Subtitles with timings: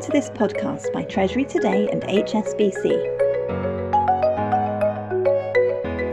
[0.00, 2.84] Welcome to this podcast by Treasury Today and HSBC.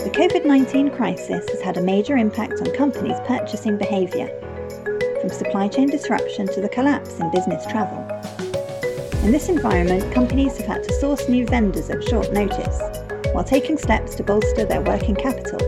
[0.04, 4.27] The COVID 19 crisis has had a major impact on companies' purchasing behaviour,
[5.21, 8.00] from supply chain disruption to the collapse in business travel.
[9.23, 12.81] In this environment, companies have had to source new vendors at short notice,
[13.31, 15.61] while taking steps to bolster their working capital.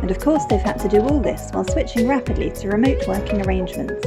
[0.00, 3.44] And of course, they've had to do all this while switching rapidly to remote working
[3.44, 4.02] arrangements.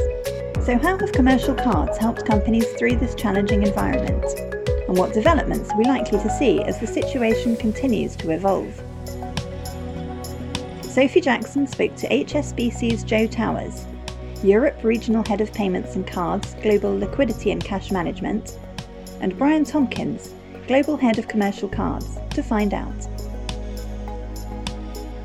[0.66, 4.24] So, how have commercial cards helped companies through this challenging environment?
[4.88, 8.74] And what developments are we likely to see as the situation continues to evolve?
[10.82, 13.84] Sophie Jackson spoke to HSBC's Joe Towers,
[14.42, 18.58] Europe Regional Head of Payments and Cards, Global Liquidity and Cash Management,
[19.20, 20.34] and Brian Tompkins,
[20.68, 23.13] Global Head of Commercial Cards, to find out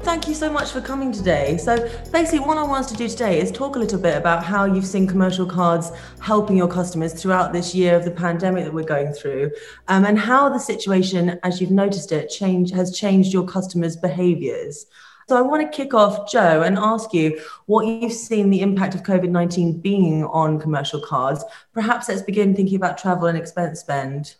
[0.09, 1.59] thank you so much for coming today.
[1.59, 1.77] So,
[2.11, 4.87] basically, what I want to do today is talk a little bit about how you've
[4.87, 9.13] seen commercial cards helping your customers throughout this year of the pandemic that we're going
[9.13, 9.51] through,
[9.89, 14.87] um, and how the situation, as you've noticed it, change has changed your customers' behaviours.
[15.29, 18.95] So, I want to kick off, Joe, and ask you what you've seen the impact
[18.95, 21.45] of COVID 19 being on commercial cards.
[21.75, 24.37] Perhaps let's begin thinking about travel and expense spend.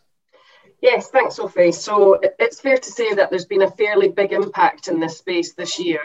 [0.81, 1.73] Yes, thanks, Sophie.
[1.73, 5.53] So it's fair to say that there's been a fairly big impact in this space
[5.53, 5.99] this year,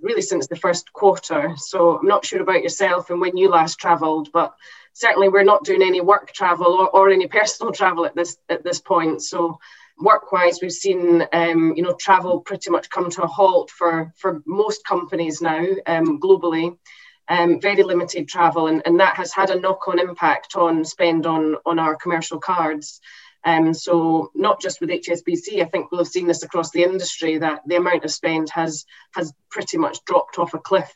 [0.00, 1.54] really since the first quarter.
[1.56, 4.54] So I'm not sure about yourself and when you last travelled, but
[4.92, 8.62] certainly we're not doing any work travel or, or any personal travel at this at
[8.62, 9.22] this point.
[9.22, 9.58] So
[9.98, 14.40] work-wise, we've seen um, you know travel pretty much come to a halt for for
[14.46, 16.76] most companies now um, globally.
[17.28, 21.56] Um, very limited travel, and, and that has had a knock-on impact on spend on
[21.64, 23.00] on our commercial cards.
[23.44, 27.38] Um, so not just with HSBC, I think we'll have seen this across the industry
[27.38, 28.84] that the amount of spend has
[29.14, 30.94] has pretty much dropped off a cliff.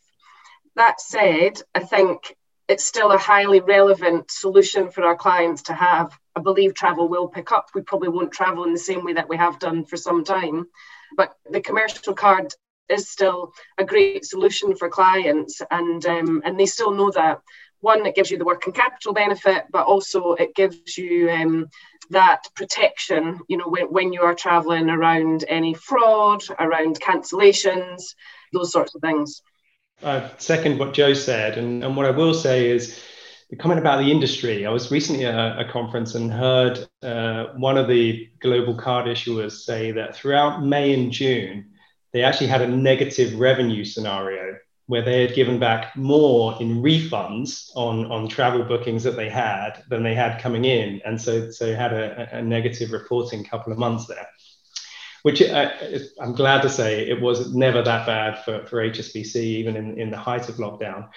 [0.77, 2.37] That said, I think
[2.69, 6.17] it's still a highly relevant solution for our clients to have.
[6.35, 7.69] I believe travel will pick up.
[7.75, 10.67] We probably won't travel in the same way that we have done for some time,
[11.17, 12.53] but the commercial card
[12.89, 17.41] is still a great solution for clients, and um, and they still know that.
[17.87, 21.69] One, it gives you the working capital benefit, but also it gives you um,
[22.11, 28.03] that protection, you know, when, when you are traveling around any fraud, around cancellations,
[28.53, 29.41] those sorts of things.
[30.03, 31.59] I second what Joe said.
[31.59, 33.01] And, and what I will say is
[33.51, 34.67] the comment about the industry.
[34.67, 39.07] I was recently at a, a conference and heard uh, one of the global card
[39.07, 41.71] issuers say that throughout May and June,
[42.13, 47.71] they actually had a negative revenue scenario where they had given back more in refunds
[47.75, 51.01] on, on travel bookings that they had than they had coming in.
[51.05, 54.29] And so, so had a, a negative reporting couple of months there,
[55.23, 55.71] which uh,
[56.21, 60.11] I'm glad to say it was never that bad for, for HSBC, even in, in
[60.11, 61.09] the height of lockdown.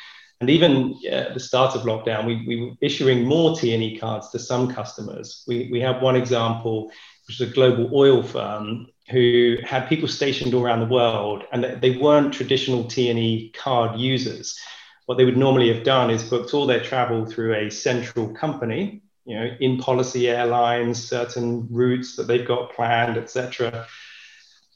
[0.42, 4.40] And even at the start of lockdown, we, we were issuing more T&E cards to
[4.40, 5.44] some customers.
[5.48, 6.92] We, we have one example,
[7.28, 11.64] which is a global oil firm who had people stationed all around the world and
[11.82, 14.58] they weren't traditional T&E card users.
[15.06, 19.02] What they would normally have done is booked all their travel through a central company,
[19.26, 23.88] you know, in policy airlines, certain routes that they've got planned, etc.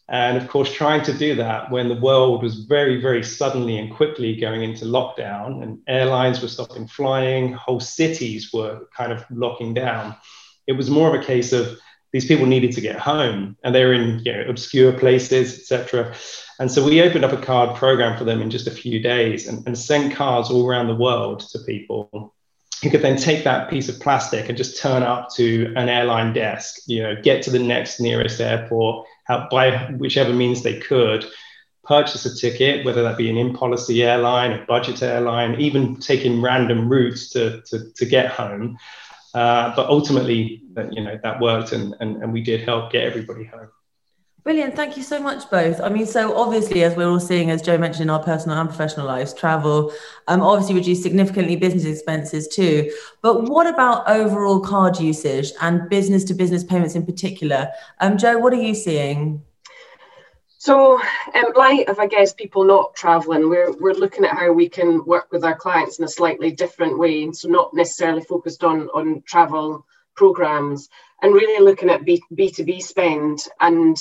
[0.10, 3.94] And of course, trying to do that when the world was very, very suddenly and
[3.94, 9.74] quickly going into lockdown and airlines were stopping flying, whole cities were kind of locking
[9.74, 10.16] down.
[10.68, 11.80] It was more of a case of
[12.14, 16.16] these people needed to get home and they were in you know, obscure places, etc.
[16.60, 19.48] And so we opened up a card program for them in just a few days
[19.48, 22.34] and, and sent cards all around the world to people
[22.84, 26.34] who could then take that piece of plastic and just turn up to an airline
[26.34, 29.08] desk, you know, get to the next nearest airport,
[29.50, 31.26] by whichever means they could,
[31.86, 36.90] purchase a ticket, whether that be an in-policy airline, a budget airline, even taking random
[36.90, 38.78] routes to, to, to get home.
[39.34, 43.44] Uh, but ultimately, you know, that worked and, and, and we did help get everybody
[43.44, 43.68] home.
[44.44, 44.76] Brilliant.
[44.76, 45.80] Thank you so much, both.
[45.80, 48.68] I mean, so obviously, as we're all seeing, as Joe mentioned, in our personal and
[48.68, 49.94] professional lives, travel
[50.28, 52.92] um, obviously reduced significantly business expenses too.
[53.22, 57.70] But what about overall card usage and business to business payments in particular?
[58.02, 59.42] Um, Joe, what are you seeing?
[60.66, 60.98] So,
[61.36, 65.04] in light of, I guess, people not traveling, we're, we're looking at how we can
[65.04, 67.30] work with our clients in a slightly different way.
[67.34, 70.88] So, not necessarily focused on, on travel programs
[71.22, 73.40] and really looking at B, B2B spend.
[73.60, 73.98] And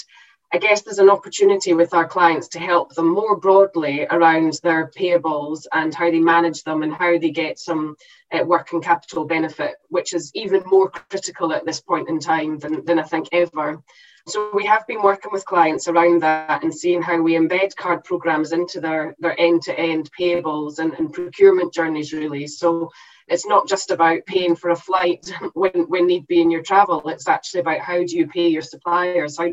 [0.52, 4.88] I guess there's an opportunity with our clients to help them more broadly around their
[4.96, 7.96] payables and how they manage them and how they get some
[8.30, 12.84] uh, working capital benefit, which is even more critical at this point in time than,
[12.84, 13.82] than I think ever.
[14.28, 18.04] So we have been working with clients around that and seeing how we embed card
[18.04, 22.46] programs into their, their end-to-end payables and, and procurement journeys really.
[22.46, 22.90] So
[23.26, 27.08] it's not just about paying for a flight when, when need be in your travel.
[27.08, 29.38] It's actually about how do you pay your suppliers?
[29.38, 29.52] How,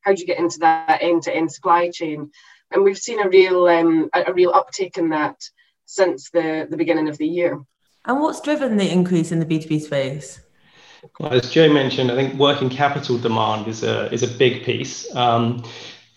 [0.00, 2.30] how do you get into that end-to-end supply chain?
[2.70, 5.36] And we've seen a real um, a, real uptake in that
[5.84, 7.60] since the, the beginning of the year.
[8.04, 10.40] And what's driven the increase in the B2B space?
[11.20, 15.14] Well, as Joe mentioned, I think working capital demand is a is a big piece,
[15.14, 15.64] um,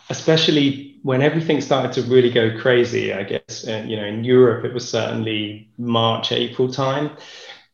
[0.09, 3.13] especially when everything started to really go crazy.
[3.13, 7.11] I guess you know in Europe it was certainly March April time,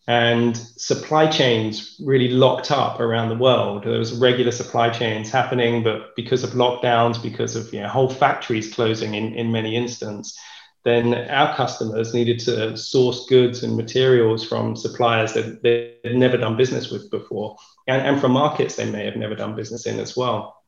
[0.07, 3.83] and supply chains really locked up around the world.
[3.83, 8.09] There was regular supply chains happening, but because of lockdowns, because of you know whole
[8.09, 10.38] factories closing in in many instances
[10.86, 16.56] then our customers needed to source goods and materials from suppliers that they'd never done
[16.56, 20.16] business with before, and, and from markets they may have never done business in as
[20.16, 20.62] well.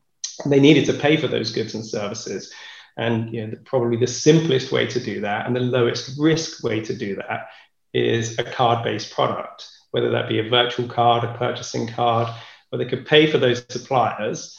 [0.44, 2.52] They needed to pay for those goods and services.
[2.96, 6.80] And you know, probably the simplest way to do that and the lowest risk way
[6.80, 7.46] to do that
[7.94, 12.28] is a card based product, whether that be a virtual card, a purchasing card,
[12.70, 14.58] where they could pay for those suppliers.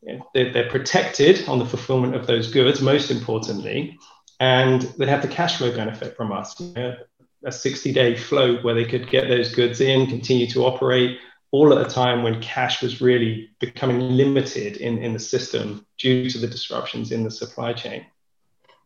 [0.00, 3.98] You know, they're, they're protected on the fulfillment of those goods, most importantly,
[4.40, 6.58] and they'd have the cash flow benefit from us.
[6.60, 6.96] You know,
[7.44, 11.18] a 60 day float where they could get those goods in, continue to operate,
[11.50, 16.28] all at a time when cash was really becoming limited in, in the system due
[16.30, 18.04] to the disruptions in the supply chain.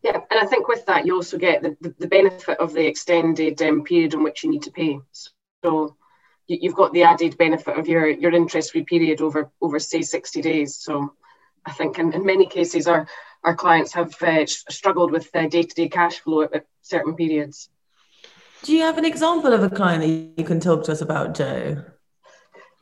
[0.03, 2.85] Yeah, and I think with that, you also get the, the, the benefit of the
[2.85, 4.99] extended um, period in which you need to pay.
[5.63, 5.97] So
[6.47, 10.01] you, have got the added benefit of your, your interest free period over, over, say,
[10.01, 10.75] 60 days.
[10.75, 11.13] So
[11.65, 13.07] I think in, in many cases, our,
[13.43, 17.69] our clients have uh, struggled with day to day cash flow at, at, certain periods.
[18.63, 21.35] Do you have an example of a client that you can talk to us about,
[21.35, 21.83] Joe?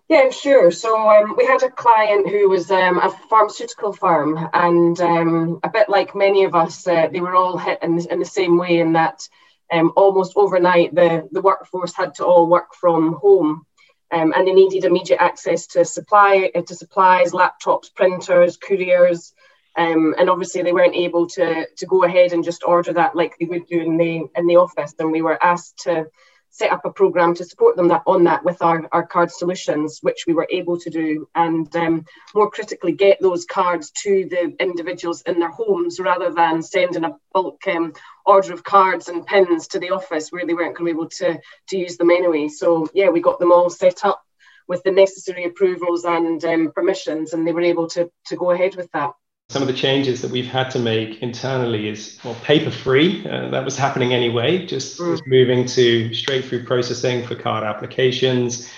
[0.10, 0.72] Yeah, sure.
[0.72, 5.70] So um, we had a client who was um, a pharmaceutical firm, and um, a
[5.70, 8.80] bit like many of us, uh, they were all hit in, in, the same way
[8.80, 9.28] in that
[9.72, 13.66] um, almost overnight the, the workforce had to all work from home.
[14.10, 19.34] Um, and they needed immediate access to supply uh, to supplies, laptops, printers, couriers,
[19.78, 23.38] um, and obviously they weren't able to to go ahead and just order that like
[23.40, 24.94] they would do in the in the office.
[25.00, 26.08] And we were asked to
[26.50, 30.00] set up a program to support them that on that with our, our card solutions,
[30.02, 34.56] which we were able to do, and um, more critically get those cards to the
[34.60, 37.94] individuals in their homes rather than sending a bulk um,
[38.26, 41.10] order of cards and pins to the office where they weren't going to be able
[41.10, 42.48] to to use them anyway.
[42.48, 44.24] So yeah, we got them all set up
[44.68, 48.76] with the necessary approvals and um, permissions, and they were able to to go ahead
[48.76, 49.12] with that
[49.50, 53.50] some of the changes that we've had to make internally is well paper free uh,
[53.50, 55.20] that was happening anyway just, mm.
[55.26, 58.70] moving to straight through processing for card applications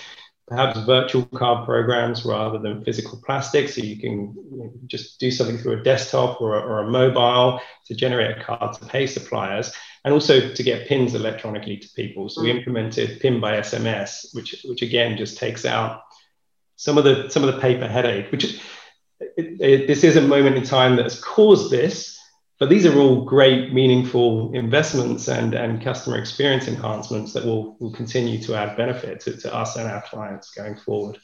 [0.46, 5.30] perhaps virtual card programs rather than physical plastic so you can you know, just do
[5.30, 9.06] something through a desktop or a, or a mobile to generate a card to pay
[9.06, 9.72] suppliers
[10.04, 12.44] and also to get pins electronically to people so mm.
[12.44, 16.02] we implemented pin by sms which which again just takes out
[16.76, 18.60] some of the some of the paper headache which
[19.20, 22.18] it, it, this is a moment in time that has caused this,
[22.58, 27.92] but these are all great, meaningful investments and, and customer experience enhancements that will, will
[27.92, 31.18] continue to add benefit to, to us and our clients going forward.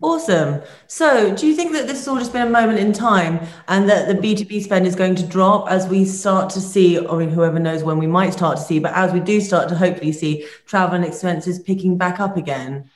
[0.00, 0.62] Awesome.
[0.86, 3.88] So, do you think that this has all just been a moment in time and
[3.88, 7.30] that the B2B spend is going to drop as we start to see, I mean,
[7.30, 10.12] whoever knows when we might start to see, but as we do start to hopefully
[10.12, 12.88] see travel and expenses picking back up again?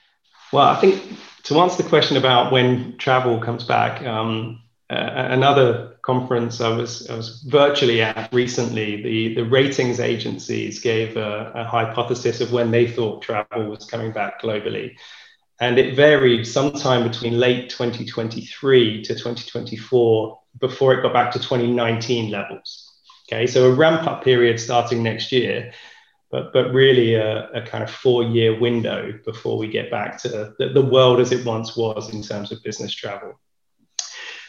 [0.52, 1.02] Well, I think
[1.44, 7.08] to answer the question about when travel comes back, um, uh, another conference I was
[7.08, 12.70] I was virtually at recently, the the ratings agencies gave a, a, hypothesis of when
[12.70, 14.94] they thought travel was coming back globally,
[15.60, 22.30] and it varied sometime between late 2023 to 2024 before it got back to 2019
[22.30, 22.92] levels.
[23.26, 25.72] Okay, so a ramp up period starting next year
[26.32, 30.54] but but really a, a kind of four year window before we get back to
[30.58, 33.38] the, the world as it once was in terms of business travel.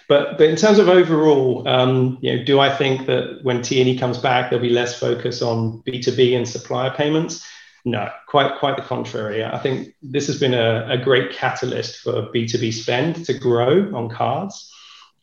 [0.10, 3.98] But, but in terms of overall, um, you know, do I think that when T&E
[3.98, 7.46] comes back, there'll be less focus on B2B and supplier payments?
[7.86, 9.44] No, quite quite the contrary.
[9.44, 14.10] I think this has been a, a great catalyst for B2B spend to grow on
[14.10, 14.73] cards.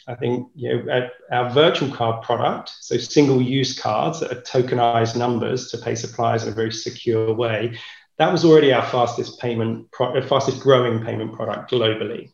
[0.07, 5.71] I think you know our virtual card product, so single-use cards that are tokenized numbers
[5.71, 7.79] to pay suppliers in a very secure way,
[8.19, 12.31] that was already our fastest payment, pro- uh, fastest growing payment product globally,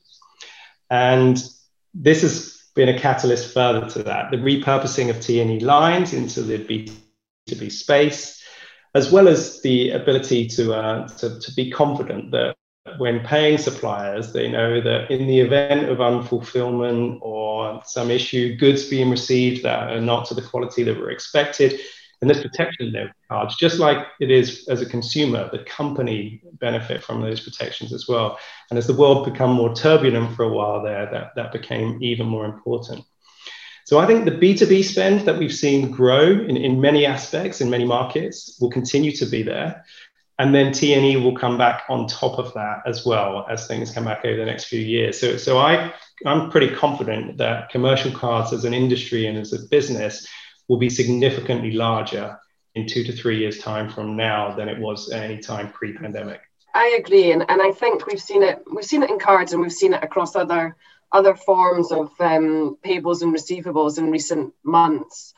[0.90, 1.42] and
[1.94, 4.30] this has been a catalyst further to that.
[4.30, 6.58] The repurposing of T&E lines into the
[7.48, 8.42] B2B space,
[8.94, 12.54] as well as the ability to, uh, to, to be confident that
[12.98, 18.84] when paying suppliers, they know that in the event of unfulfillment or some issue, goods
[18.84, 21.80] being received that are not to the quality that were expected,
[22.20, 27.02] and there's protection there cards, just like it is as a consumer, the company benefit
[27.02, 28.38] from those protections as well.
[28.70, 32.26] And as the world become more turbulent for a while there, that, that became even
[32.26, 33.04] more important.
[33.84, 37.70] So I think the B2B spend that we've seen grow in, in many aspects, in
[37.70, 39.84] many markets, will continue to be there.
[40.38, 44.04] And then T&E will come back on top of that as well as things come
[44.04, 45.18] back over the next few years.
[45.18, 45.94] So, so I,
[46.26, 50.26] I'm pretty confident that commercial cards as an industry and as a business
[50.68, 52.38] will be significantly larger
[52.74, 56.40] in two to three years' time from now than it was at any time pre-pandemic.
[56.74, 58.62] I agree, and, and I think we've seen it.
[58.70, 60.76] We've seen it in cards, and we've seen it across other
[61.10, 65.32] other forms of um, payables and receivables in recent months.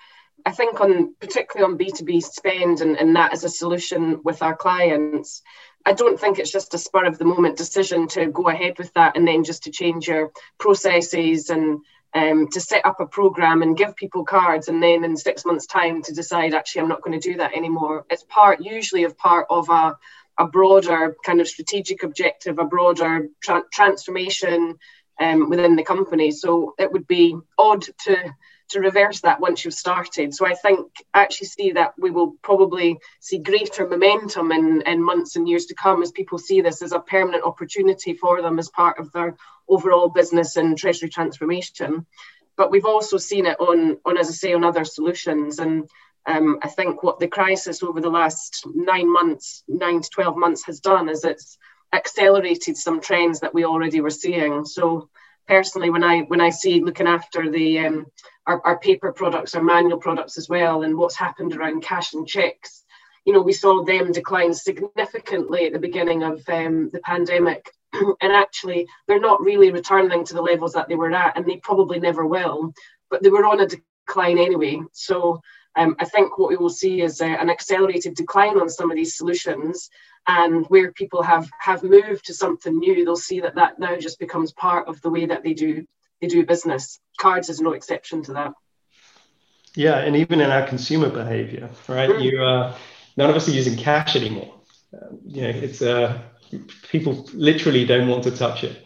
[0.49, 4.57] I think on particularly on B2B spend and, and that as a solution with our
[4.57, 5.43] clients,
[5.85, 8.90] I don't think it's just a spur of the moment decision to go ahead with
[8.95, 11.81] that and then just to change your processes and
[12.14, 15.67] um, to set up a program and give people cards and then in six months
[15.67, 18.07] time to decide actually I'm not going to do that anymore.
[18.09, 19.99] It's part usually of part of a,
[20.38, 24.78] a broader kind of strategic objective, a broader tra- transformation
[25.21, 26.31] um, within the company.
[26.31, 28.35] So it would be odd to
[28.70, 30.34] to reverse that once you've started.
[30.34, 35.37] So I think actually see that we will probably see greater momentum in, in months
[35.37, 38.68] and years to come as people see this as a permanent opportunity for them as
[38.68, 39.37] part of their
[39.68, 42.06] overall business and treasury transformation.
[42.56, 45.58] But we've also seen it on, on as I say, on other solutions.
[45.58, 45.88] And
[46.26, 50.64] um, I think what the crisis over the last nine months, nine to 12 months
[50.66, 51.56] has done is it's
[51.92, 54.64] accelerated some trends that we already were seeing.
[54.64, 55.08] So
[55.46, 58.06] personally, when I when I see looking after the um,
[58.49, 62.26] our, our paper products, our manual products as well, and what's happened around cash and
[62.26, 62.85] checks,
[63.25, 67.71] you know, we saw them decline significantly at the beginning of um, the pandemic.
[67.93, 71.59] and actually, they're not really returning to the levels that they were at, and they
[71.59, 72.73] probably never will.
[73.11, 74.81] But they were on a decline anyway.
[74.93, 75.43] So
[75.76, 78.97] um, I think what we will see is uh, an accelerated decline on some of
[78.97, 79.90] these solutions,
[80.26, 84.19] and where people have have moved to something new, they'll see that that now just
[84.19, 85.87] becomes part of the way that they do
[86.20, 86.98] they do business.
[87.20, 88.52] Cards is no exception to that.
[89.75, 92.10] Yeah, and even in our consumer behavior, right?
[92.10, 92.22] Mm.
[92.22, 92.76] You uh,
[93.16, 94.54] none of us are using cash anymore.
[94.92, 96.20] Um, you know, it's uh,
[96.90, 98.84] people literally don't want to touch it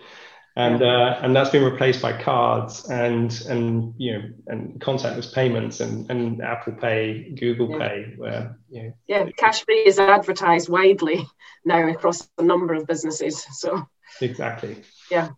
[0.56, 5.80] and uh, and that's been replaced by cards and and you know and contactless payments
[5.80, 7.78] and and Apple Pay, Google yeah.
[7.78, 11.26] Pay, where you know, yeah, cash free is advertised widely
[11.64, 13.46] now across a number of businesses.
[13.52, 13.86] So
[14.20, 15.30] exactly, yeah.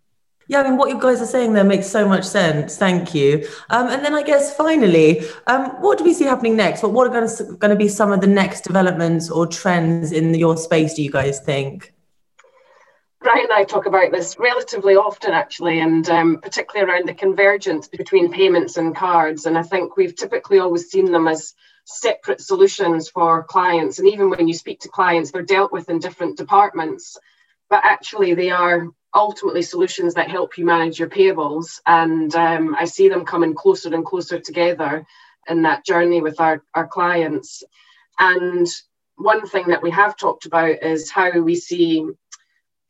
[0.46, 2.76] Yeah, I mean, what you guys are saying there makes so much sense.
[2.76, 3.48] Thank you.
[3.70, 6.82] Um, and then I guess finally, um, what do we see happening next?
[6.82, 10.12] What, what are going to, going to be some of the next developments or trends
[10.12, 11.94] in your space, do you guys think?
[13.20, 17.88] Brian and I talk about this relatively often, actually, and um, particularly around the convergence
[17.88, 19.46] between payments and cards.
[19.46, 21.54] And I think we've typically always seen them as
[21.86, 23.98] separate solutions for clients.
[23.98, 27.16] And even when you speak to clients, they're dealt with in different departments,
[27.70, 31.80] but actually, they are ultimately solutions that help you manage your payables.
[31.86, 35.06] And um, I see them coming closer and closer together
[35.48, 37.62] in that journey with our, our clients.
[38.18, 38.66] And
[39.16, 42.04] one thing that we have talked about is how we see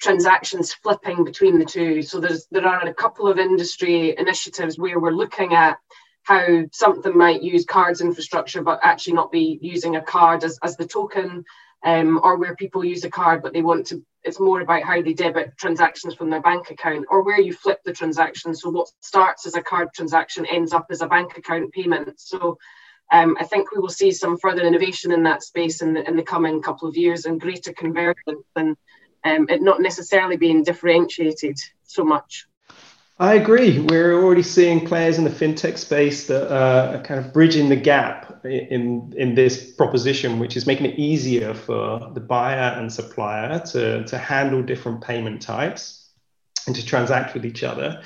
[0.01, 2.03] transactions flipping between the two.
[2.03, 5.79] So there's there are a couple of industry initiatives where we're looking at
[6.25, 10.77] how something might use cards infrastructure but actually not be using a card as, as
[10.77, 11.45] the token
[11.85, 15.03] um, or where people use a card but they want to it's more about how
[15.03, 18.89] they debit transactions from their bank account or where you flip the transaction so what
[19.01, 22.59] starts as a card transaction ends up as a bank account payment so
[23.13, 26.17] um, I think we will see some further innovation in that space in the, in
[26.17, 28.77] the coming couple of years and greater convergence and
[29.25, 32.47] um, it not necessarily being differentiated so much.
[33.19, 33.79] I agree.
[33.79, 38.34] We're already seeing players in the fintech space that are kind of bridging the gap
[38.45, 44.05] in in this proposition, which is making it easier for the buyer and supplier to,
[44.05, 46.11] to handle different payment types
[46.67, 48.03] and to transact with each other.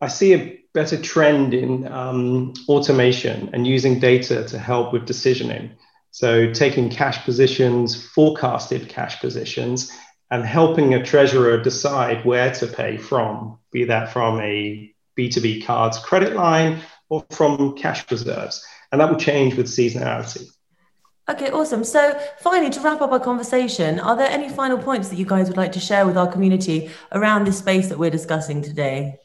[0.00, 5.70] I see a better trend in um, automation and using data to help with decisioning.
[6.10, 9.90] So taking cash positions, forecasted cash positions,
[10.30, 15.98] and helping a treasurer decide where to pay from, be that from a B2B cards
[15.98, 18.66] credit line or from cash reserves.
[18.92, 20.48] And that will change with seasonality.
[21.28, 21.82] Okay, awesome.
[21.82, 25.48] So, finally, to wrap up our conversation, are there any final points that you guys
[25.48, 29.18] would like to share with our community around this space that we're discussing today?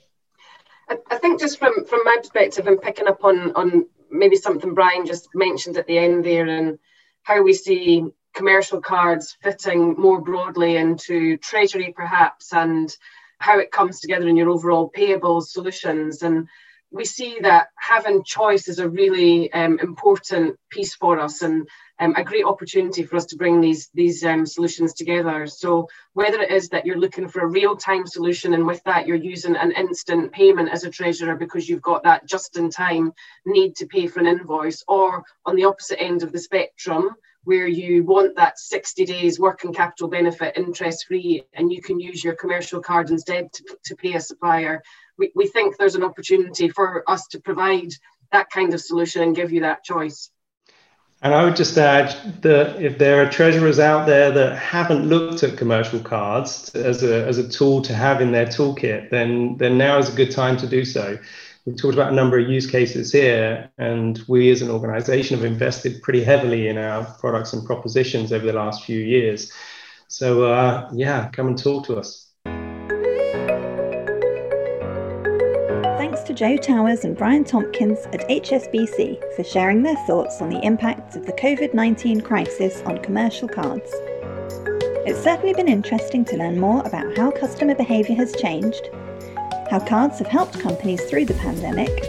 [1.10, 5.06] I think just from from my perspective and picking up on on maybe something Brian
[5.06, 6.80] just mentioned at the end there and
[7.24, 12.98] how we see commercial cards fitting more broadly into treasury perhaps and
[13.40, 16.48] how it comes together in your overall payables solutions and
[16.92, 21.68] we see that having choice is a really um, important piece for us and
[22.00, 25.48] um, a great opportunity for us to bring these these um, solutions together.
[25.48, 29.16] So whether it is that you're looking for a real-time solution and with that you're
[29.16, 33.14] using an instant payment as a treasurer because you've got that just-in-time
[33.46, 37.68] need to pay for an invoice, or on the opposite end of the spectrum where
[37.68, 42.36] you want that 60 days working capital benefit interest free and you can use your
[42.36, 44.82] commercial card instead to, to pay a supplier
[45.18, 47.92] we, we think there's an opportunity for us to provide
[48.32, 50.30] that kind of solution and give you that choice.
[51.24, 55.44] And I would just add that if there are treasurers out there that haven't looked
[55.44, 59.78] at commercial cards as a, as a tool to have in their toolkit, then, then
[59.78, 61.20] now is a good time to do so.
[61.66, 65.46] We've talked about a number of use cases here, and we as an organization have
[65.46, 69.54] invested pretty heavily in our products and propositions over the last few years.
[70.08, 72.31] So, uh, yeah, come and talk to us.
[76.20, 81.16] To Joe Towers and Brian Tompkins at HSBC for sharing their thoughts on the impacts
[81.16, 83.90] of the COVID 19 crisis on commercial cards.
[85.06, 88.90] It's certainly been interesting to learn more about how customer behaviour has changed,
[89.70, 92.06] how cards have helped companies through the pandemic,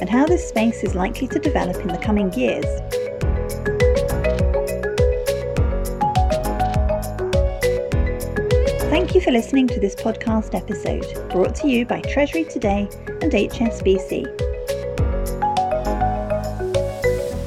[0.00, 2.64] and how this space is likely to develop in the coming years
[9.14, 13.30] Thank you for listening to this podcast episode brought to you by Treasury Today and
[13.30, 14.26] HSBC.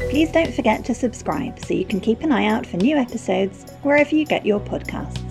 [0.10, 3.70] Please don't forget to subscribe so you can keep an eye out for new episodes
[3.82, 5.27] wherever you get your podcasts.